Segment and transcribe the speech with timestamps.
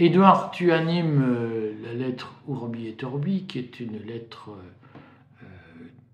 [0.00, 5.46] Édouard, tu animes euh, la lettre Urbi et Torbi, qui est une lettre euh, euh,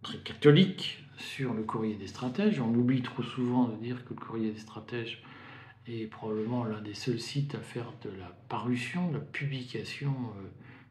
[0.01, 2.61] très catholique sur le courrier des stratèges.
[2.61, 5.23] On oublie trop souvent de dire que le courrier des stratèges
[5.87, 10.15] est probablement l'un des seuls sites à faire de la parution, de la publication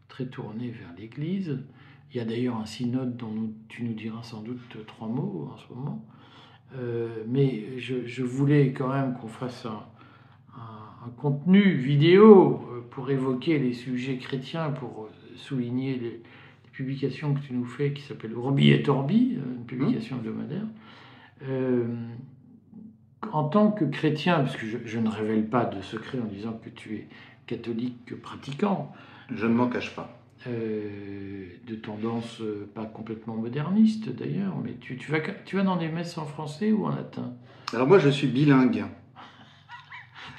[0.07, 1.63] très tournée vers l'Église.
[2.11, 5.57] Il y a d'ailleurs un synode dont tu nous diras sans doute trois mots en
[5.57, 6.05] ce moment.
[7.27, 14.69] mais je, voulais quand même qu'on fasse un contenu vidéo pour évoquer les sujets chrétiens,
[14.69, 16.21] pour souligner les,
[16.71, 20.65] publications que tu nous fais qui s'appelle Orbi et Torbi, euh, une publication hebdomadaire.
[21.47, 21.85] Euh,
[23.31, 26.71] en tant que chrétien, parce que je, ne révèle pas de secret en disant que
[26.71, 27.07] tu es
[27.45, 28.91] catholique pratiquant.
[29.29, 30.19] Je ne m'en cache pas.
[30.47, 32.41] Euh, de tendance
[32.73, 36.71] pas complètement moderniste d'ailleurs, mais tu, tu, vas, tu vas dans des messes en français
[36.71, 37.33] ou en latin?
[37.71, 38.85] Alors moi je suis bilingue.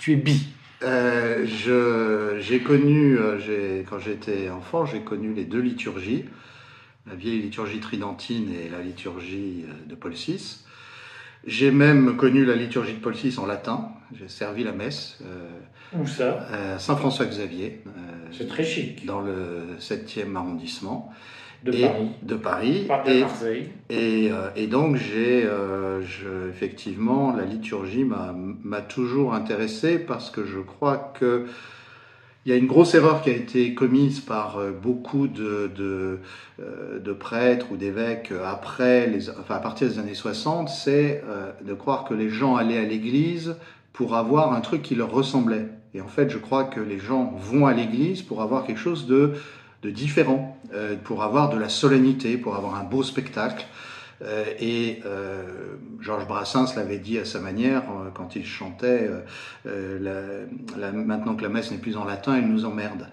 [0.00, 0.48] tu es bi
[0.84, 6.24] euh, j'ai connu, euh, quand j'étais enfant, j'ai connu les deux liturgies,
[7.06, 10.64] la vieille liturgie tridentine et la liturgie euh, de Paul VI.
[11.46, 13.90] J'ai même connu la liturgie de Paul VI en latin.
[14.12, 15.18] J'ai servi la messe.
[15.96, 16.46] Où ça
[16.78, 17.82] Saint-François-Xavier.
[18.32, 19.06] C'est très chic.
[19.06, 21.12] Dans le 7e arrondissement
[21.64, 22.10] de Paris.
[22.22, 22.86] De Paris.
[23.90, 26.02] et, euh, et, donc, j'ai, euh,
[26.50, 31.46] effectivement, la liturgie m'a toujours intéressé parce que je crois que
[32.46, 36.18] il y a une grosse erreur qui a été commise par euh, beaucoup de, de,
[37.00, 41.24] de prêtres ou d'évêques après les, enfin à partir des années 60, c'est
[41.62, 43.56] de croire que les gens allaient à l'église
[43.94, 45.68] pour avoir un truc qui leur ressemblait.
[45.94, 49.06] Et en fait, je crois que les gens vont à l'église pour avoir quelque chose
[49.06, 49.34] de
[49.84, 53.66] de différents, euh, pour avoir de la solennité, pour avoir un beau spectacle.
[54.22, 55.42] Euh, et euh,
[56.00, 57.82] Georges Brassens l'avait dit à sa manière
[58.14, 59.10] quand il chantait
[59.64, 63.08] Maintenant que la messe n'est plus en latin, il nous emmerde.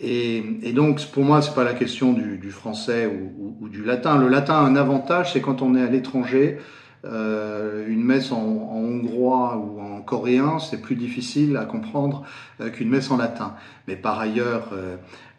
[0.00, 0.42] Et,
[0.74, 4.18] donc pour moi, c'est pas la question du, français ou, du latin.
[4.18, 6.58] Le latin a un avantage, c'est quand on est à l'étranger,
[7.04, 12.24] une messe en, hongrois ou en coréen, c'est plus difficile à comprendre
[12.72, 13.54] qu'une messe en latin.
[13.86, 14.72] Mais par ailleurs,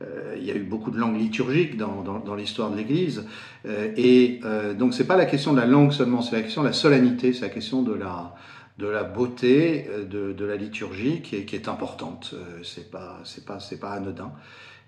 [0.02, 3.25] euh, il y a eu beaucoup de langues liturgiques dans, l'histoire de l'Église.
[3.66, 6.64] Euh, et euh, donc c'est pas la question de la langue seulement, c'est la question
[6.64, 12.36] de la solennité, c'est la question de la, beauté de, la liturgie qui est, importante.
[12.64, 14.31] c'est pas, pas, anodin.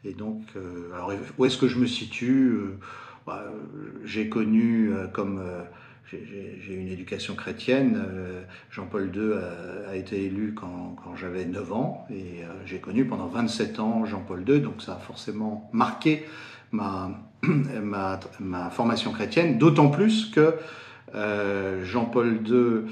[0.03, 0.41] Et donc,
[1.37, 2.59] où est-ce que je me situe?
[3.25, 3.45] Bah,
[4.03, 5.41] J'ai connu comme
[6.11, 8.01] j'ai une éducation chrétienne.
[8.07, 8.41] Euh,
[8.71, 9.33] Jean-Paul II
[9.89, 14.43] a, été élu quand, j'avais 9 ans et euh, j'ai connu pendant 27 ans Jean-Paul
[14.47, 16.25] II, donc ça a forcément marqué
[16.71, 20.55] ma, ma, formation chrétienne, d'autant plus que
[21.15, 22.91] euh, Jean-Paul II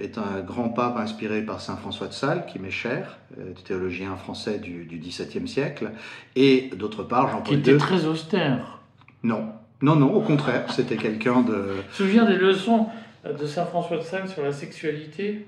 [0.00, 3.18] est un grand pape inspiré par Saint François de Sales, qui m'est cher,
[3.64, 5.90] théologien français du, XVIIe siècle,
[6.36, 7.62] et d'autre part Jean-Paul II...
[7.62, 8.80] Qui était très austère.
[9.22, 9.52] Non,
[9.82, 11.76] non, non, au contraire, c'était quelqu'un de...
[11.88, 12.86] Tu te souviens des leçons
[13.24, 15.46] de Saint François de Sales sur la sexualité?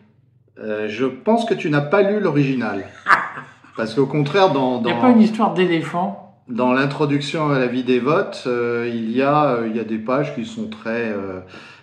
[0.58, 2.86] Euh, Je pense que tu n'as pas lu l'original.
[3.76, 4.80] Parce qu'au contraire, dans...
[4.80, 6.40] Il n'y a pas une histoire d'éléphant?
[6.48, 9.84] Dans l'introduction à la vie des votes, euh, il, y a, euh, il y a
[9.84, 11.14] des pages qui sont très...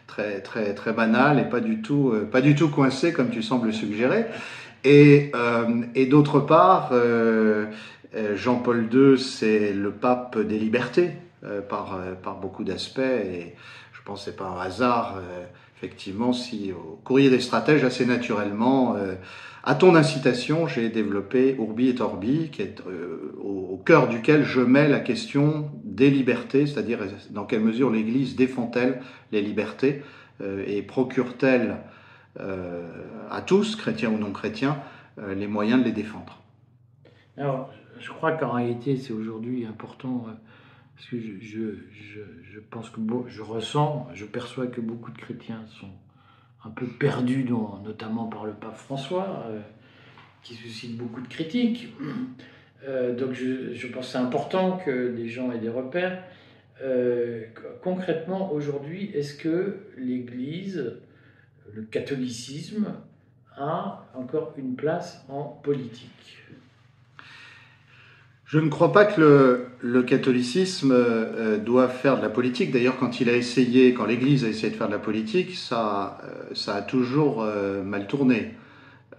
[0.08, 3.72] très, très, très banales et pas du tout, pas du tout coincées comme tu sembles
[3.72, 4.26] suggérer.
[4.84, 5.32] Et,
[5.96, 6.92] et d'autre part,
[8.36, 11.12] Jean-Paul II, c'est le pape des libertés.
[11.46, 13.00] Euh, par, euh, par beaucoup d'aspects.
[13.00, 13.56] Et
[13.94, 15.46] je pense que ce n'est pas un hasard, euh,
[15.78, 18.98] effectivement, si au courrier des stratèges, assez naturellement,
[19.64, 22.84] à ton incitation, j'ai développé Urbi et Orbi, qui est
[23.42, 27.00] au, cœur duquel je mets la question des libertés, c'est-à-dire
[27.30, 29.00] dans quelle mesure l'Église défend-elle
[29.32, 30.04] les libertés
[30.44, 31.78] et procure-t-elle
[32.38, 34.78] à tous, chrétiens ou non chrétiens,
[35.34, 36.42] les moyens de les défendre?
[37.38, 37.72] Alors,
[38.02, 40.26] je crois qu'en réalité, c'est aujourd'hui important
[41.00, 45.92] parce que je, pense que je ressens, je perçois que beaucoup de chrétiens sont
[46.66, 47.46] un peu perdus,
[47.86, 49.62] notamment par le pape François, euh,
[50.44, 51.94] qui suscite beaucoup de critiques.
[52.86, 56.22] Euh, donc je, pense que c'est important que les gens aient des repères.
[56.82, 57.46] Euh,
[57.82, 60.98] concrètement, aujourd'hui, est-ce que l'Église,
[61.74, 62.94] le catholicisme,
[63.56, 66.40] a encore une place en politique?
[68.50, 72.72] Je ne crois pas que le, catholicisme euh, doit faire de la politique.
[72.72, 76.18] D'ailleurs, quand il a essayé, quand l'Église a essayé de faire de la politique, ça,
[76.24, 78.56] euh, ça a toujours euh, mal tourné.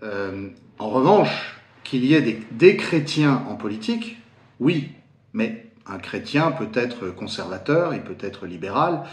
[0.03, 4.17] en revanche, qu'il y ait des, des, chrétiens en politique,
[4.59, 4.89] oui,
[5.33, 9.05] mais un chrétien peut être conservateur, il peut être libéral.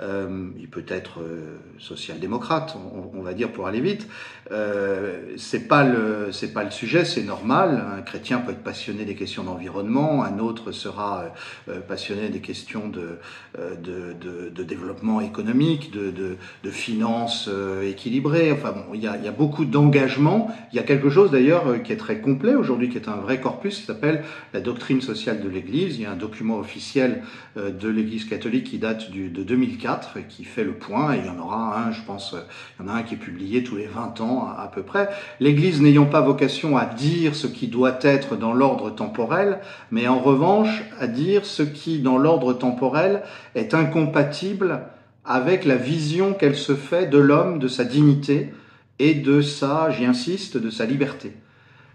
[0.00, 4.08] Euh, il peut être euh, social-démocrate, on, on, va dire pour aller vite.
[4.52, 7.82] Euh, c'est pas le c'est pas le sujet, c'est normal.
[7.96, 11.34] Un chrétien peut être passionné des questions d'environnement, un autre sera
[11.68, 13.18] euh, passionné des questions de
[13.58, 17.48] de, de, de, développement économique, de, de, de finances
[17.82, 18.52] équilibrées.
[18.52, 20.50] Enfin bon, il y a, il y a beaucoup d'engagement.
[20.72, 23.40] Il y a quelque chose d'ailleurs qui est très complet aujourd'hui, qui est un vrai
[23.40, 25.96] corpus, qui s'appelle la doctrine sociale de l'Église.
[25.96, 27.22] Il y a un document officiel
[27.56, 29.42] de l'Église catholique qui date du, de
[29.86, 31.14] 2004, qui fait le point.
[31.14, 33.18] Et il y en aura un, je pense, il y en a un qui est
[33.18, 35.08] publié tous les 20 ans à, peu près.
[35.40, 39.60] L'Église n'ayant pas vocation à dire ce qui doit être dans l'ordre temporel,
[39.90, 43.22] mais en revanche à dire ce qui, dans l'ordre temporel,
[43.54, 44.82] est incompatible
[45.24, 48.52] avec la vision qu'elle se fait de l'homme, de sa dignité
[48.98, 51.32] et de sa, j'y insiste, de sa liberté.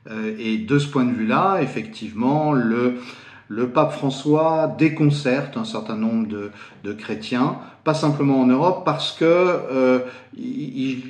[0.09, 2.95] Euh, et de ce point de vue-là, effectivement, le,
[3.53, 6.51] le pape François déconcerte un certain nombre de,
[6.86, 10.00] de, chrétiens, pas simplement en Europe, parce que euh,
[10.38, 11.01] il,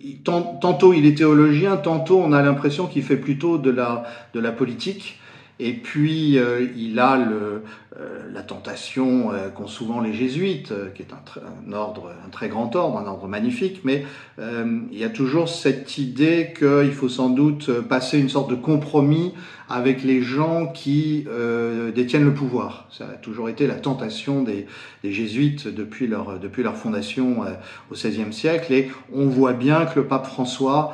[0.00, 4.38] il, tantôt il est théologien, tantôt on a l'impression qu'il fait plutôt de la, de
[4.38, 5.18] la politique.
[5.60, 7.62] Et puis euh, il a le,
[8.00, 12.28] euh, la tentation euh, qu'ont souvent les jésuites, euh, qui est un, un, ordre, un
[12.28, 14.04] très grand ordre, un ordre magnifique, mais
[14.38, 19.34] il y a toujours cette idée qu'il faut sans doute passer une sorte de compromis
[19.68, 21.26] avec les gens qui
[21.94, 22.88] détiennent le pouvoir.
[22.90, 24.66] Ça a toujours été la tentation des,
[25.02, 27.42] des jésuites depuis leur, depuis leur fondation
[27.90, 30.92] au XVIe siècle, et on voit bien que le pape François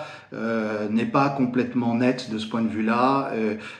[0.90, 3.30] n'est pas complètement net de ce point de vue-là.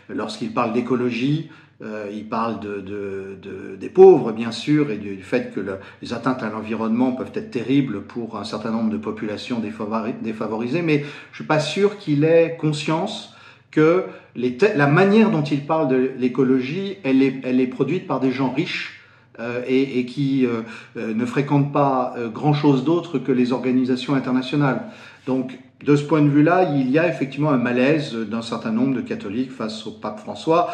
[0.09, 1.51] Lorsqu'il parle d'écologie,
[1.83, 5.79] euh, il parle de, de, de, des pauvres, bien sûr, et du, fait que le,
[6.03, 11.05] les atteintes à l'environnement peuvent être terribles pour un certain nombre de populations défavorisées, mais
[11.33, 13.34] je suis pas sûr qu'il ait conscience
[13.75, 14.05] que
[14.37, 19.01] la manière dont il parle de l'écologie, elle est, produite par des gens riches
[19.41, 20.63] euh, et, qui euh,
[20.97, 24.83] euh ne fréquentent pas grand-chose d'autre que les organisations internationales.
[25.27, 28.95] Donc, de ce point de vue-là, il y a effectivement un malaise d'un certain nombre
[28.95, 30.71] de catholiques face au pape François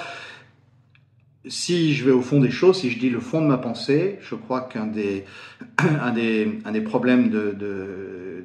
[1.46, 4.18] si je vais au fond des choses, si je dis le fond de ma pensée,
[4.20, 5.24] je crois qu'un des,
[6.84, 7.56] problèmes de,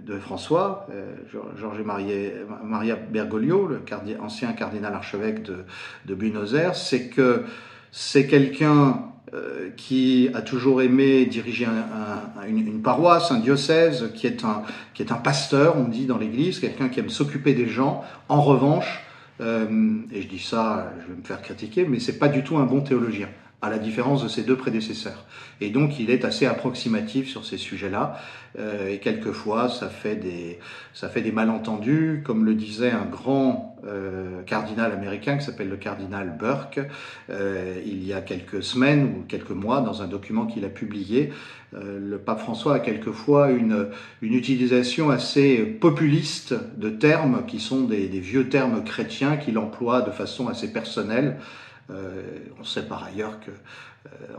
[0.05, 1.15] de François, euh,
[1.57, 5.65] Georges Maria Bergoglio, le cardi, ancien cardinal archevêque de,
[6.05, 7.43] de Buenos Aires, c'est que
[7.91, 9.01] c'est quelqu'un
[9.33, 14.45] euh, qui a toujours aimé diriger un, un, une, une, paroisse, un diocèse, qui est
[14.45, 14.61] un,
[14.93, 18.03] qui est un pasteur, on dit dans l'Église, quelqu'un qui aime s'occuper des gens.
[18.29, 19.03] En revanche,
[19.41, 19.65] euh,
[20.11, 22.65] et je dis ça, je vais me faire critiquer, mais c'est pas du tout un
[22.65, 23.27] bon théologien,
[23.65, 25.25] à la différence de ses deux prédécesseurs.
[25.59, 28.19] Et donc, il est assez approximatif sur ces sujets-là.
[28.59, 30.59] Euh, et quelquefois, ça fait des,
[30.93, 35.77] ça fait des malentendus, comme le disait un grand euh, cardinal américain qui s'appelle le
[35.77, 36.79] cardinal Burke,
[37.29, 41.31] euh, il y a quelques semaines ou quelques mois, dans un document qu'il a publié.
[41.73, 43.89] Le pape François a quelquefois une,
[44.21, 50.11] une utilisation assez populiste de termes qui sont des vieux termes chrétiens qu'il emploie de
[50.11, 51.35] façon assez personnelle.
[51.89, 53.51] Euh, on sait par ailleurs que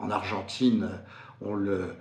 [0.01, 0.89] en Argentine,
[1.41, 1.97] on le,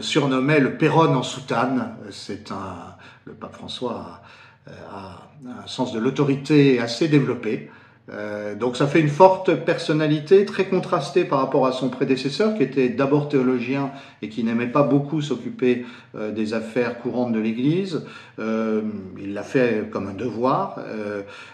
[0.00, 1.96] surnommait le Péron en soutane.
[2.10, 2.96] C'est un,
[3.26, 4.22] le pape François
[4.66, 7.70] a un sens de l'autorité assez développé.
[8.10, 12.62] Euh, donc ça fait une forte personnalité, très contrastée par rapport à son prédécesseur, qui
[12.62, 15.86] était d'abord théologien et qui n'aimait pas beaucoup s'occuper
[16.16, 18.04] euh, des affaires courantes de l'Église.
[18.38, 18.82] Euh,
[19.20, 20.80] il l'a fait comme un devoir.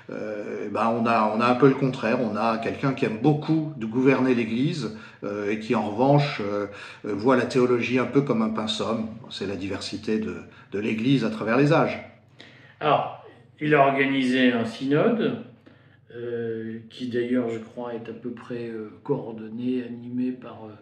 [0.08, 2.18] Ben on, a, on a un peu le contraire.
[2.20, 4.96] On a quelqu'un qui aime beaucoup de gouverner l'Église
[5.48, 6.40] et qui en revanche
[7.04, 8.84] voit la théologie un peu comme un pinceau.
[9.30, 10.36] C'est la diversité de,
[10.72, 11.98] de l'Église à travers les âges.
[12.80, 13.24] Alors,
[13.60, 15.44] il a organisé un synode
[16.14, 20.72] euh, qui d'ailleurs, je crois, est à peu près euh, coordonné, animé par euh,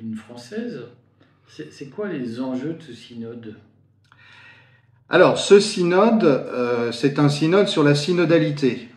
[0.00, 0.82] une Française.
[1.48, 3.54] C'est quoi les enjeux de ce synode?
[5.08, 8.88] Alors, ce synode, euh, c'est un synode sur la synodalité.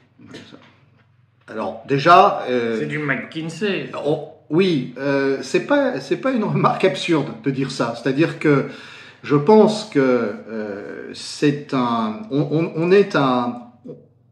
[1.47, 2.43] Alors, déjà...
[2.47, 3.91] c'est du McKinsey.
[4.03, 4.95] On, oui,
[5.41, 7.93] c'est pas, pas une remarque absurde de dire ça.
[7.95, 8.65] C'est-à-dire que
[9.21, 10.33] je pense que
[11.13, 12.23] c'est un...
[12.31, 13.68] On, on, on est un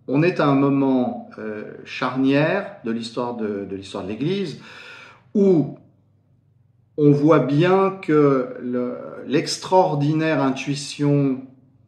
[0.07, 4.59] on est à un moment euh, charnière de l'histoire de, l'histoire de l'Église
[5.33, 5.77] où
[6.97, 8.55] on voit bien que
[9.27, 11.41] l'extraordinaire intuition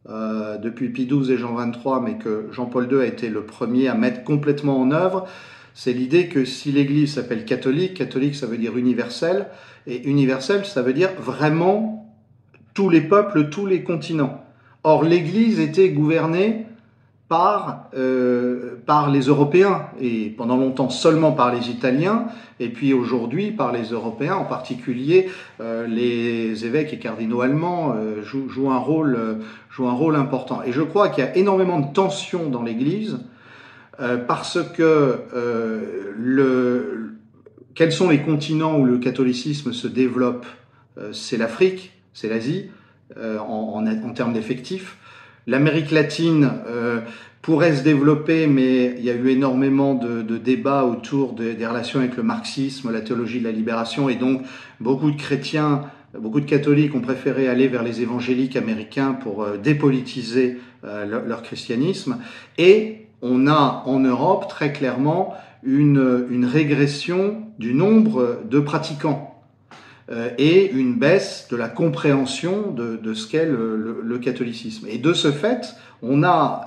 [0.08, 3.88] euh, depuis Pie XII et Jean XXIII, mais que Jean-Paul II a été le premier
[3.88, 5.26] à mettre complètement en œuvre,
[5.74, 9.48] c'est l'idée que si l'Église s'appelle catholique, catholique ça veut dire universel,
[9.86, 12.14] et universel ça veut dire vraiment
[12.74, 14.44] tous les peuples, tous les continents.
[14.84, 16.66] Or l'Église était gouvernée
[17.30, 22.26] par, euh, par les Européens, et pendant longtemps seulement par les Italiens,
[22.58, 28.24] et puis aujourd'hui par les Européens, en particulier euh, les évêques et cardinaux allemands euh,
[28.24, 29.16] jouent, un rôle,
[29.70, 30.64] jouent un rôle important.
[30.64, 33.20] Et je crois qu'il y a énormément de tensions dans l'Église,
[34.26, 35.18] parce que
[36.18, 37.12] le,
[37.74, 40.46] quels sont les continents où le catholicisme se développe?
[41.12, 42.70] C'est l'Afrique, c'est l'Asie,
[43.20, 44.96] en, en termes d'effectifs.
[45.46, 47.00] L'Amérique latine euh,
[47.42, 51.66] pourrait se développer, mais il y a eu énormément de, de débats autour de, des
[51.66, 54.42] relations avec le marxisme, la théologie de la libération, et donc
[54.80, 55.82] beaucoup de chrétiens,
[56.18, 61.24] beaucoup de catholiques ont préféré aller vers les évangéliques américains pour euh, dépolitiser euh, leur,
[61.24, 62.18] leur, christianisme.
[62.58, 69.29] Et on a en Europe très clairement une, une régression du nombre de pratiquants
[70.38, 74.86] et une baisse de la compréhension de, de ce qu'est le, le, le, catholicisme.
[74.88, 76.66] Et de ce fait, on a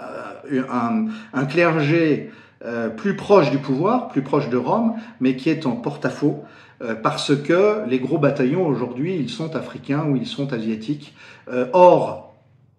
[0.51, 2.31] euh, un, un, clergé
[2.63, 6.43] euh, plus proche du pouvoir, plus proche de Rome, mais qui est en porte-à-faux
[7.01, 11.15] parce que les gros bataillons aujourd'hui, ils sont africains ou ils sont asiatiques.
[11.71, 12.22] or,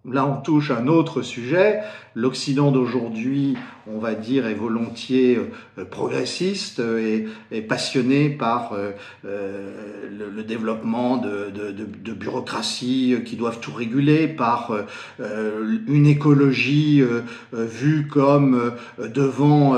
[0.09, 1.81] là on touche un autre sujet,
[2.17, 3.57] L'Occident d'aujourd'hui,
[3.93, 5.37] on va dire, est volontiers
[5.77, 8.91] euh, progressiste et, et, passionné par euh,
[9.25, 14.71] euh, le, développement de, de, bureaucraties qui doivent tout réguler, par
[15.19, 17.21] euh, une écologie euh,
[17.51, 19.75] vue comme devant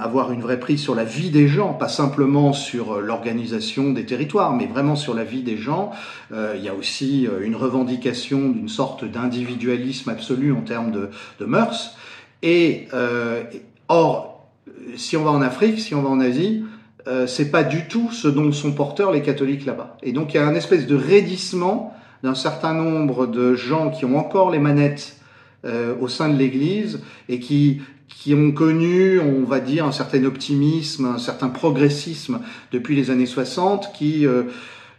[0.00, 4.54] avoir une vraie prise sur la vie des gens, pas simplement sur l'organisation des territoires,
[4.54, 5.90] mais vraiment sur la vie des gens.
[6.30, 11.10] il y a aussi une revendication d'une sorte d'individualisme absolu en termes de
[11.40, 11.96] de mœurs.
[12.42, 13.42] Et euh,
[13.88, 14.48] or,
[14.96, 16.64] si on va en Afrique, si on va en Asie,
[17.08, 19.96] euh, c'est pas du tout ce dont sont porteurs les catholiques là-bas.
[20.02, 24.04] Et donc il y a un espèce de raidissement d'un certain nombre de gens qui
[24.04, 25.16] ont encore les manettes
[25.64, 30.24] euh, au sein de l'Église et qui qui ont connu, on va dire, un certain
[30.24, 34.44] optimisme, un certain progressisme depuis les années 60, qui euh,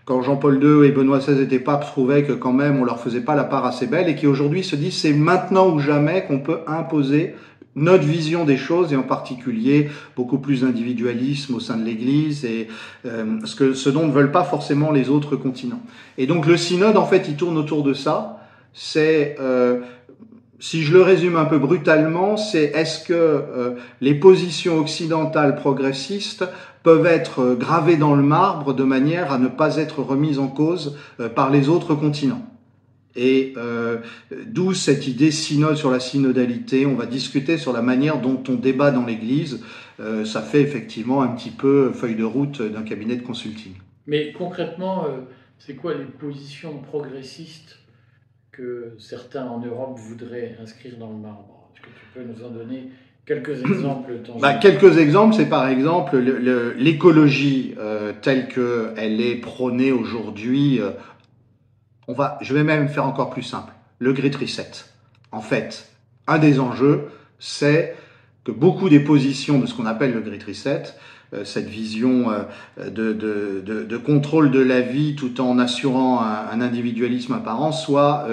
[0.05, 3.21] quand Jean-Paul II et Benoît XVI étaient papes, trouvaient que quand même on leur faisait
[3.21, 6.39] pas la part assez belle et qui aujourd'hui se disent c'est maintenant ou jamais qu'on
[6.39, 7.35] peut imposer
[7.75, 12.67] notre vision des choses et en particulier beaucoup plus d'individualisme au sein de l'Église et
[13.05, 15.81] euh, ce, que, ce dont ne veulent pas forcément les autres continents.
[16.17, 18.39] Et donc le synode en fait il tourne autour de ça.
[18.73, 19.79] C'est euh,
[20.59, 26.45] si je le résume un peu brutalement, c'est est-ce que euh, les positions occidentales progressistes
[26.83, 30.49] peuvent être euh, gravées dans le marbre de manière à ne pas être remises en
[30.49, 32.45] cause euh, par les autres continents.
[33.15, 33.99] Et euh,
[34.47, 36.85] d'où cette idée synode sur la synodalité.
[36.85, 39.63] On va discuter sur la manière dont on débat dans l'Église.
[40.25, 43.73] Ça fait effectivement un petit peu feuille de route d'un cabinet de consulting.
[44.07, 45.05] Mais concrètement,
[45.59, 47.77] c'est quoi les positions progressistes
[48.51, 51.69] que certains en Europe voudraient inscrire dans le marbre?
[51.75, 52.89] Est-ce que tu peux nous en donner
[53.25, 56.17] quelques exemples bah, Quelques exemples, c'est par exemple
[56.77, 60.79] l'écologie euh, telle qu'elle est prônée aujourd'hui.
[60.81, 60.91] Euh,
[62.07, 63.71] on va, je vais même faire encore plus simple.
[63.99, 64.71] Le Great Reset.
[65.31, 65.89] En fait,
[66.27, 67.05] un des enjeux,
[67.39, 67.95] c'est
[68.43, 70.83] que beaucoup des positions de ce qu'on appelle le Great Reset
[71.33, 77.71] euh, cette vision euh, de, contrôle de la vie tout en assurant un, individualisme apparent
[77.71, 78.27] soit,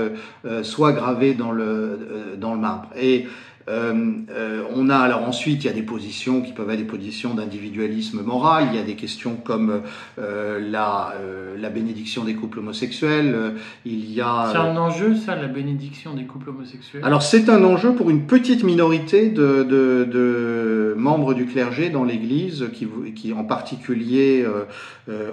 [0.62, 2.88] soit gravé dans le, dans le marbre.
[3.00, 3.26] Et
[3.70, 3.94] euh,
[4.30, 7.34] euh, on a alors ensuite il y a des positions qui peuvent être des positions
[7.34, 8.68] d'individualisme moral.
[8.72, 9.82] Il y a des questions comme
[10.18, 11.14] euh, la,
[11.56, 13.54] la bénédiction des couples homosexuels.
[13.84, 17.04] il y a c'est un enjeu ça la bénédiction des couples homosexuels?
[17.04, 22.04] Alors c'est un enjeu pour une petite minorité de, de, de membres du clergé dans
[22.04, 24.44] l'Église qui, qui en particulier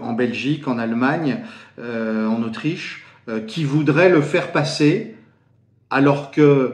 [0.01, 1.39] en Belgique, en Allemagne,
[1.79, 3.06] en Autriche,
[3.48, 5.15] qui voudraient le faire passer
[5.89, 6.74] alors que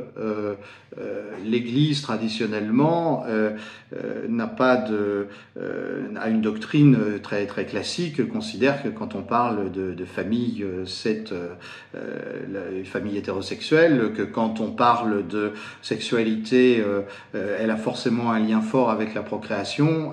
[1.45, 3.51] l'Église traditionnellement euh,
[3.95, 9.21] euh n'a pas de euh, a une doctrine très très classique considère que quand on
[9.21, 11.33] parle de, famille c'est
[11.93, 16.83] la famille hétérosexuelle que quand on parle de sexualité
[17.33, 20.11] elle a forcément un lien fort avec la procréation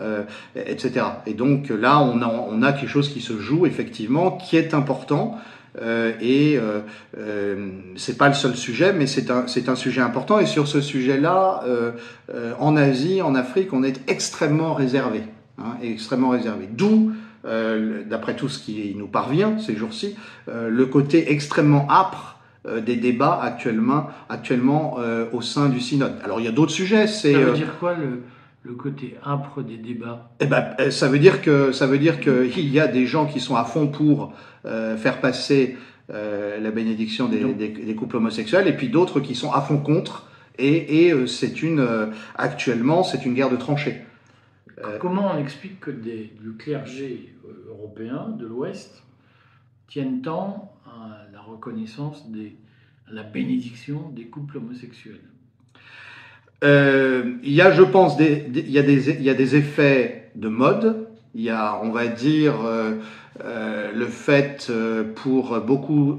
[0.54, 4.56] etc et donc là on a on a quelque chose qui se joue effectivement qui
[4.56, 5.38] est important
[5.80, 6.80] euh, et euh,
[7.18, 10.38] euh, c'est pas le seul sujet, mais c'est un, un sujet important.
[10.38, 11.92] Et sur ce sujet-là, euh,
[12.34, 15.22] euh, en Asie, en Afrique, on est extrêmement réservé,
[15.58, 16.68] hein, extrêmement réservé.
[16.70, 17.12] D'où,
[17.42, 20.14] d'après tout ce qui nous parvient ces jours-ci,
[20.46, 22.36] le côté extrêmement âpre
[22.84, 24.98] des débats actuellement, actuellement
[25.32, 26.16] au sein du synode.
[26.22, 27.06] Alors il y a d'autres sujets.
[27.06, 28.20] C'est, ça veut dire quoi le
[28.62, 30.30] le côté âpre des débats?
[30.40, 33.40] Eh ben, ça veut dire que ça veut dire qu'il y a des gens qui
[33.40, 35.76] sont à fond pour faire passer
[36.12, 39.78] euh, la bénédiction des, des, des, couples homosexuels, et puis d'autres qui sont à fond
[39.78, 41.86] contre Et, et c'est une,
[42.36, 44.02] actuellement, c'est une guerre de tranchées.
[44.98, 47.34] Comment on explique que des, le clergé
[47.68, 49.02] européen de l'Ouest
[49.88, 52.56] tiennent tant à la reconnaissance des,
[53.08, 55.20] à la bénédiction des couples homosexuels?
[56.64, 59.56] Euh, Il y a, je pense, des, il, y a des, il y a des
[59.56, 61.08] effets de mode.
[61.34, 62.94] Il y a, on va dire, euh,
[63.44, 66.18] euh, le fait euh, pour beaucoup,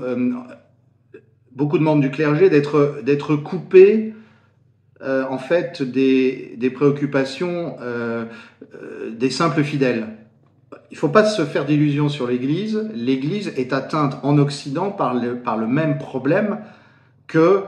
[1.53, 4.13] beaucoup de membres du clergé d'être d'être coupés
[5.03, 7.75] en fait des, préoccupations
[9.12, 10.08] des simples fidèles
[10.91, 12.89] il ne faut pas se faire d'illusions sur l'Église.
[12.94, 16.60] L'Église est atteinte en Occident par le, même problème
[17.27, 17.63] que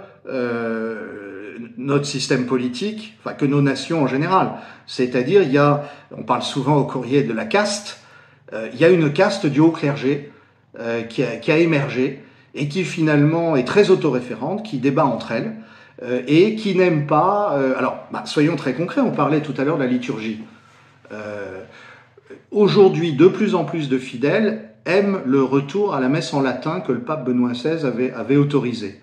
[1.78, 4.54] notre système politique, enfin que nos nations en général.
[4.88, 5.84] C'est-à-dire, il y a,
[6.16, 8.04] on parle souvent au courrier de la caste,
[8.54, 10.32] euh, il y a une caste du haut clergé
[10.80, 12.24] euh, qui, a, émergé
[12.56, 15.54] et qui finalement est très autoréférente, qui débat entre elles
[16.04, 17.58] euh, et qui n'aime pas.
[17.78, 19.02] Alors, bah, soyons très concrets.
[19.02, 20.42] On parlait tout à l'heure de la liturgie.
[22.50, 26.80] Aujourd'hui, de plus en plus de fidèles aiment le retour à la messe en latin
[26.82, 29.00] que le pape Benoît XVI avait, autorisé.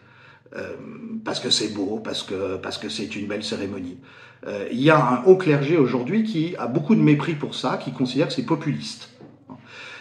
[1.24, 3.98] Parce que c'est beau, parce que parce que c'est une belle cérémonie.
[4.46, 7.78] Euh, il y a un haut clergé aujourd'hui qui a beaucoup de mépris pour ça,
[7.82, 9.10] qui considère que c'est populiste.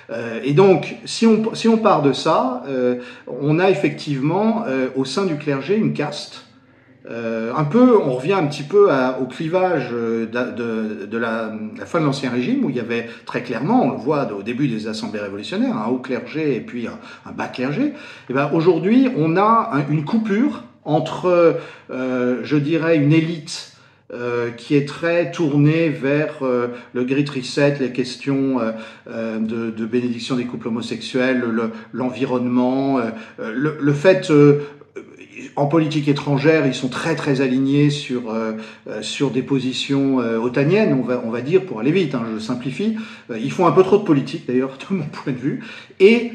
[0.09, 4.89] Euh, et donc, si on, si on part de ça, euh, on a effectivement euh,
[4.95, 6.45] au sein du clergé une caste
[7.09, 11.17] euh, un peu, on revient un petit peu à, au clivage euh, de, de, de
[11.17, 14.31] la, la, fin de l'Ancien Régime, où il y avait très clairement, on le voit
[14.31, 17.93] au début des assemblées révolutionnaires, un haut clergé et puis un, bas clergé.
[18.29, 21.59] Et ben aujourd'hui, on a un, une coupure entre,
[21.91, 23.74] euh, je dirais, une élite
[24.12, 28.57] euh, qui est très tournée vers euh, le Great Reset, les questions
[29.07, 31.43] de, bénédiction des couples homosexuels,
[31.93, 33.00] l'environnement,
[33.38, 34.31] le, fait
[35.55, 38.33] en politique étrangère, ils sont très très alignés sur
[39.01, 42.15] sur des positions euh, otaniennes, on va on va dire pour aller vite.
[42.15, 42.98] Hein, je simplifie.
[43.29, 45.63] Ils font un peu trop de politique d'ailleurs, de mon point de vue,
[45.99, 46.32] et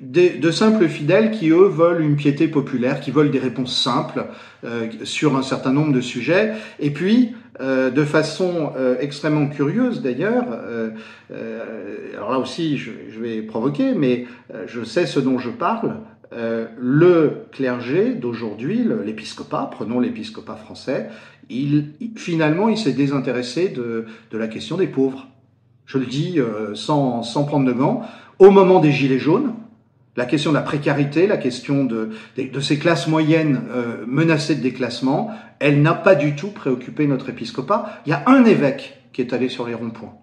[0.00, 4.26] de, de, simples fidèles qui eux veulent une piété populaire, qui veulent des réponses simples
[4.64, 10.46] euh, sur un certain nombre de sujets, et puis de façon extrêmement curieuse d'ailleurs.
[12.16, 14.26] alors là aussi, je, je, vais provoquer, mais
[14.66, 15.96] je sais ce dont je parle.
[16.34, 21.08] Euh, le clergé d'aujourd'hui, l'épiscopat, prenons l'épiscopat français,
[21.48, 25.26] il, finalement, il s'est désintéressé de, de, la question des pauvres.
[25.86, 28.02] Je le dis euh, sans, sans, prendre de gants.
[28.38, 29.54] Au moment des Gilets jaunes,
[30.18, 34.60] la question de la précarité, la question de, de, ces classes moyennes euh, menacées de
[34.60, 38.02] déclassement, elle n'a pas du tout préoccupé notre épiscopat.
[38.04, 40.14] Il y a un évêque qui est allé sur les ronds-points.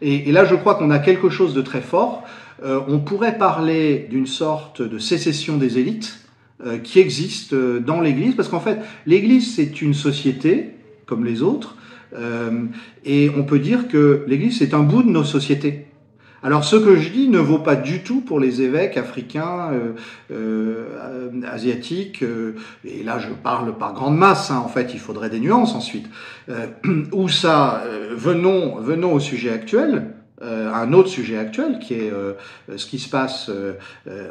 [0.00, 2.22] Et, là, je crois qu'on a quelque chose de très fort
[2.64, 6.20] euh, on pourrait parler d'une sorte de sécession des élites
[6.64, 10.70] euh, qui existe dans l'Église, parce qu'en fait, l'Église, c'est une société,
[11.04, 11.76] comme les autres,
[13.04, 15.86] et on peut dire que l'Église, c'est un bout de nos sociétés.
[16.42, 19.92] Alors ce que je dis ne vaut pas du tout pour les évêques africains, euh,
[20.32, 25.30] euh, asiatiques, euh, et là je parle par grande masse, hein, en fait il faudrait
[25.30, 26.08] des nuances ensuite,
[27.12, 27.84] où ça,
[28.16, 32.32] venons, venons au sujet actuel, euh, un autre sujet actuel qui est euh,
[32.76, 33.74] ce qui se passe euh,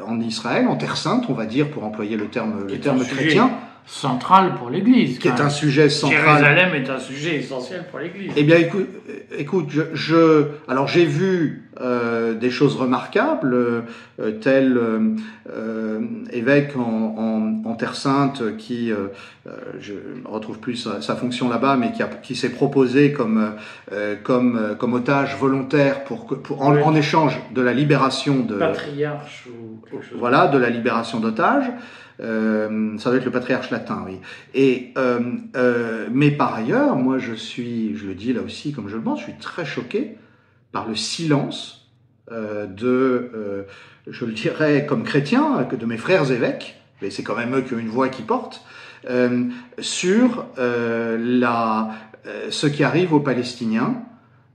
[0.06, 3.50] en Israël, en Terre Sainte, on va dire, pour employer le terme, le terme chrétien.
[3.86, 5.18] Central pour l'Église.
[5.18, 6.22] Qui est un sujet central.
[6.24, 8.32] Jérusalem est un sujet essentiel pour l'Église.
[8.36, 8.88] Eh bien, écoute,
[9.36, 16.82] écoute je, je alors j'ai vu euh, des choses remarquables, euh, tel euh, évêque en,
[16.84, 18.92] en, en, Terre Sainte qui,
[19.80, 23.54] je ne retrouve plus sa, sa fonction là-bas, mais qui, a, qui s'est proposé comme,
[24.22, 26.82] comme, comme otage volontaire pour, pour en, oui.
[26.82, 30.18] en, échange de la libération de patriarche ou quelque chose.
[30.18, 31.72] Voilà, de la libération d'otages.
[32.20, 34.18] Euh, ça doit être le patriarche latin, oui.
[34.54, 35.20] Et euh,
[35.56, 39.02] euh, mais par ailleurs, moi je suis, je le dis là aussi comme je le
[39.02, 40.16] pense, je suis très choqué
[40.72, 41.78] par le silence
[42.30, 43.66] de,
[44.06, 47.60] je le dirais comme chrétien, que de mes frères évêques, mais c'est quand même eux
[47.60, 48.64] qui ont une voix qui porte,
[49.78, 51.90] sur la,
[52.48, 54.02] ce qui arrive aux Palestiniens.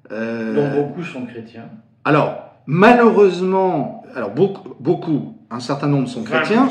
[0.09, 1.69] dont beaucoup sont chrétiens.
[2.03, 6.69] Alors malheureusement, alors beaucoup, beaucoup un certain nombre sont chrétiens.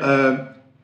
[0.00, 0.36] Euh,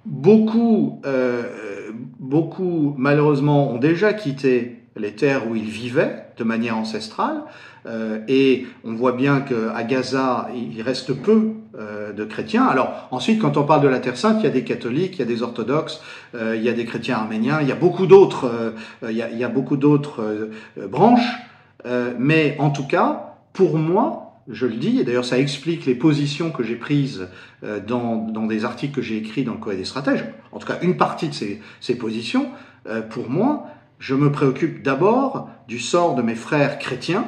[0.05, 7.43] beaucoup, euh, beaucoup, malheureusement, ont déjà quitté les terres où ils vivaient de manière ancestrale.
[7.87, 12.67] Euh, et on voit bien qu'à Gaza, il reste peu euh, de chrétiens.
[12.67, 15.21] Alors ensuite, quand on parle de la Terre Sainte, il y a des catholiques, il
[15.21, 16.03] y a des orthodoxes,
[16.35, 18.75] euh, il y a des chrétiens arméniens, il y a beaucoup d'autres,
[19.09, 20.51] il, y a, beaucoup d'autres
[20.89, 21.39] branches.
[22.19, 26.51] mais en tout cas, pour moi, je le dis, et d'ailleurs ça explique les positions
[26.51, 27.29] que j'ai prises
[27.65, 30.67] euh, dans, dans, des articles que j'ai écrits dans le Courrier des stratèges, en tout
[30.67, 32.51] cas une partie de ces, ces positions,
[32.89, 33.67] euh, pour moi,
[33.99, 37.27] je me préoccupe d'abord du sort de mes frères chrétiens,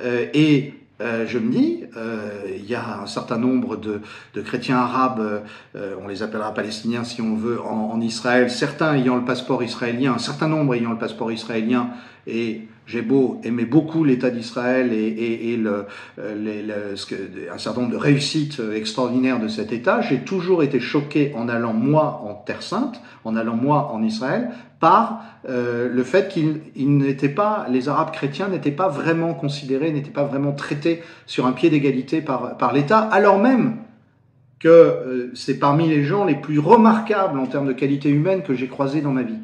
[0.00, 0.74] euh, et
[1.26, 1.84] je me dis,
[2.58, 4.02] il y a un certain nombre de,
[4.34, 5.42] de chrétiens arabes,
[5.74, 10.12] on les appellera palestiniens si on veut, en, en, Israël, certains ayant le passeport israélien,
[10.12, 11.88] un certain nombre ayant le passeport israélien,
[12.26, 15.58] et j'ai beau beaucoup l'État d'Israël et,
[16.16, 17.14] que,
[17.52, 21.72] un certain nombre de réussites extraordinaires de cet État, j'ai toujours été choqué en allant
[21.72, 24.50] moi en Terre Sainte, en allant moi en Israël,
[24.80, 26.60] par euh, le fait qu'ils
[27.36, 31.70] pas, les Arabes chrétiens n'étaient pas vraiment considérés, n'étaient pas vraiment traités sur un pied
[31.70, 33.76] d'égalité par, l'État, alors même
[34.58, 38.54] que euh, c'est parmi les gens les plus remarquables en termes de qualité humaine que
[38.54, 39.38] j'ai croisés dans ma vie.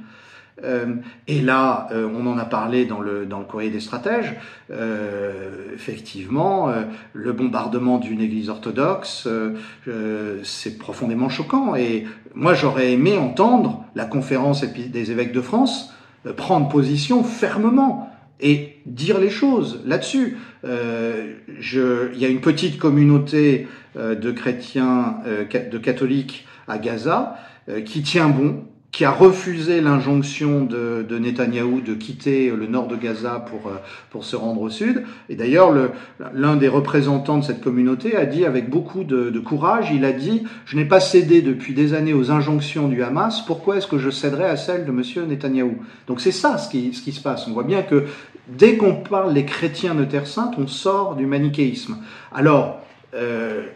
[0.65, 0.95] Euh,
[1.29, 4.35] et là, euh, on en a parlé dans le, dans le courrier des stratèges,
[4.71, 11.77] euh, effectivement, euh, le bombardement d'une église orthodoxe, euh, c'est profondément choquant.
[11.77, 15.93] Et moi, j'aurais aimé entendre la conférence des évêques de France
[16.37, 20.37] prendre position fermement et dire les choses là-dessus.
[20.65, 27.39] Je, il y a une petite communauté de chrétiens, de catholiques à Gaza
[27.85, 32.97] qui tient bon, qui a refusé l'injonction de, de Netanyahou de quitter le nord de
[32.97, 33.71] Gaza pour,
[34.11, 35.05] pour se rendre au sud.
[35.29, 35.75] Et d'ailleurs,
[36.33, 40.13] l'un des représentants de cette communauté a dit avec beaucoup de, de courage, il a
[40.13, 43.99] dit, je n'ai pas cédé depuis des années aux injonctions du Hamas, pourquoi est-ce que
[43.99, 45.77] je céderais à celles de monsieur Netanyahou?
[46.07, 47.47] Donc c'est ça ce qui, ce qui se passe.
[47.49, 48.05] On voit bien que
[48.49, 51.99] dès qu'on parle des chrétiens de Terre Sainte, on sort du manichéisme.
[52.33, 52.81] Alors,
[53.15, 53.67] euh,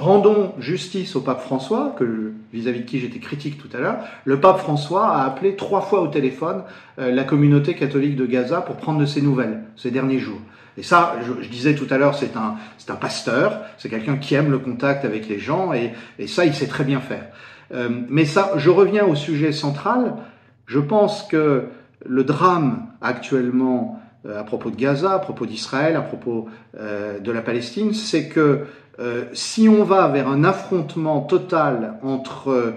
[0.00, 3.98] rendons justice au pape François, que vis-à-vis de qui j'étais critique tout à l'heure.
[4.24, 6.62] Le pape François a appelé trois fois au téléphone
[6.98, 10.40] euh, la communauté catholique de Gaza pour prendre de ses nouvelles ces derniers jours.
[10.78, 14.16] Et ça, je, je disais tout à l'heure, c'est un, c'est un pasteur, c'est quelqu'un
[14.16, 17.26] qui aime le contact avec les gens, et, et ça, il sait très bien faire.
[17.74, 20.14] Euh, mais ça, je reviens au sujet central.
[20.66, 21.66] Je pense que
[22.06, 27.42] le drame actuellement à propos de Gaza, à propos d'Israël, à propos euh, de la
[27.42, 28.66] Palestine, c'est que
[29.00, 32.72] euh, si on va vers un affrontement total entre, euh,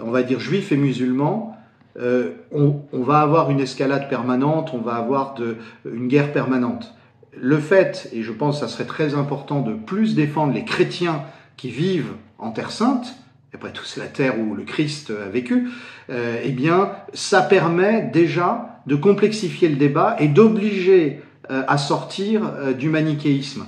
[0.00, 1.56] on va dire, juifs et musulmans,
[1.98, 5.34] euh, on, va avoir une escalade permanente, on va avoir
[5.84, 6.94] une guerre permanente.
[7.36, 11.22] Le fait, et je pense que ça serait très important de plus défendre les chrétiens
[11.56, 13.16] qui vivent en Terre Sainte,
[13.54, 15.68] après tout c'est la terre où le Christ a vécu,
[16.10, 22.42] euh, eh bien ça permet déjà de complexifier le débat et d'obliger euh, à sortir
[22.44, 23.64] euh, du manichéisme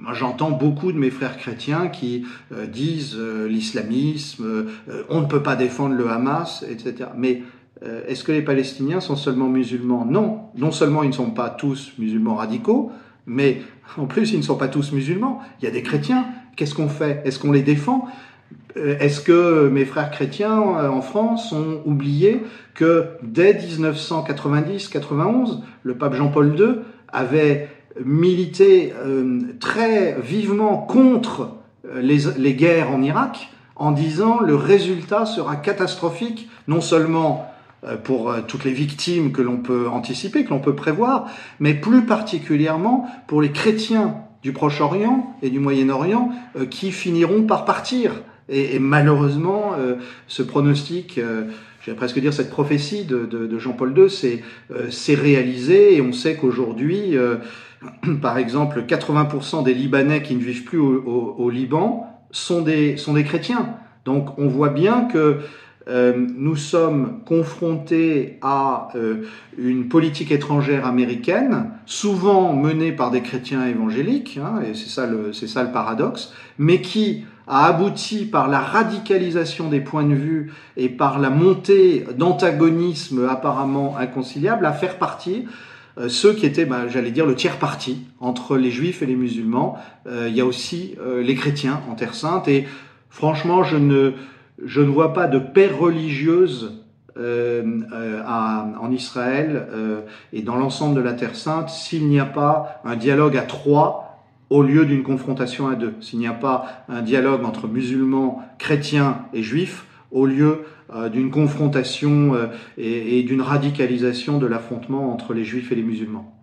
[0.00, 2.24] moi j'entends beaucoup de mes frères chrétiens qui
[2.68, 4.66] disent l'islamisme,
[5.08, 7.10] on ne peut pas défendre le Hamas, etc.
[7.16, 7.42] Mais
[8.06, 10.04] est-ce que les Palestiniens sont seulement musulmans?
[10.04, 10.42] Non.
[10.56, 12.92] Non seulement ils ne sont pas tous musulmans radicaux,
[13.26, 13.60] mais
[13.96, 15.40] en plus ils ne sont pas tous musulmans.
[15.60, 16.26] Il y a des chrétiens.
[16.54, 17.20] Qu'est-ce qu'on fait?
[17.24, 18.06] Est-ce qu'on les défend?
[18.76, 22.42] Est-ce que mes frères chrétiens en France ont oublié
[22.74, 26.76] que dès 1990-91, le pape Jean-Paul II
[27.08, 27.68] avait
[28.04, 31.56] milité euh, très vivement contre
[31.86, 37.48] euh, les, les, guerres en Irak en disant le résultat sera catastrophique, non seulement
[37.84, 41.26] euh, pour euh, toutes les victimes que l'on peut anticiper, que l'on peut prévoir,
[41.60, 47.64] mais plus particulièrement pour les chrétiens du Proche-Orient et du Moyen-Orient euh, qui finiront par
[47.64, 48.22] partir.
[48.48, 49.74] Et, et malheureusement,
[50.26, 51.20] ce pronostic
[51.88, 56.12] j'allais presque dire cette prophétie de, de, de Jean-Paul II s'est euh, réalisée et on
[56.12, 57.36] sait qu'aujourd'hui, euh,
[58.22, 62.96] par exemple, 80% des Libanais qui ne vivent plus au, au, au, Liban sont des,
[62.96, 63.76] sont des chrétiens.
[64.04, 65.38] Donc on voit bien que
[65.88, 69.22] euh, nous sommes confrontés à euh,
[69.56, 75.32] une politique étrangère américaine, souvent menée par des chrétiens évangéliques, hein, et c'est ça, le,
[75.32, 80.88] ça le paradoxe, mais qui a abouti par la radicalisation des points de vue et
[80.88, 85.46] par la montée d'antagonisme apparemment inconciliable à faire partie
[85.98, 89.16] euh, ceux qui étaient, bah, j'allais dire, le tiers parti entre les juifs et les
[89.16, 89.78] musulmans.
[90.06, 92.68] Euh, il y a aussi euh, les chrétiens en Terre Sainte et
[93.10, 94.12] franchement, je ne,
[94.64, 96.84] je ne vois pas de paix religieuse
[97.18, 97.82] euh,
[98.24, 102.80] à, en Israël euh, et dans l'ensemble de la Terre Sainte s'il n'y a pas
[102.84, 104.07] un dialogue à trois
[104.50, 109.26] au lieu d'une confrontation à deux, s'il n'y a pas un dialogue entre musulmans, chrétiens
[109.32, 112.46] et juifs, au lieu euh, d'une confrontation euh,
[112.78, 116.34] et, d'une radicalisation de l'affrontement entre les juifs et les musulmans.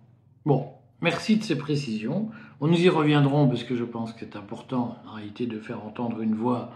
[0.44, 0.68] Bon,
[1.00, 2.30] merci de ces précisions.
[2.60, 5.84] On nous y reviendrons parce que je pense que c'est important en réalité de faire
[5.84, 6.70] entendre une voix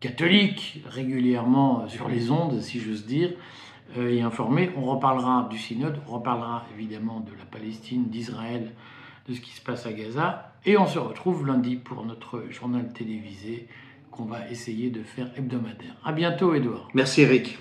[0.00, 3.30] catholique régulièrement sur les ondes, si j'ose dire,
[3.96, 4.70] euh, et informer.
[4.76, 8.72] On reparlera du synode, on reparlera évidemment de la Palestine, d'Israël,
[9.28, 10.52] de ce qui se passe à Gaza.
[10.64, 13.68] Et on se retrouve lundi pour notre journal télévisé
[14.10, 15.96] qu'on va essayer de faire hebdomadaire.
[16.04, 16.88] À bientôt, Edouard.
[16.94, 17.58] Merci, Eric.